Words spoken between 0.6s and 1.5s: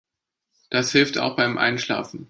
Das hilft auch